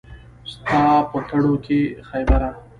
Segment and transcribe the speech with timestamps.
[0.51, 2.49] ستا په تړو کښې خېبره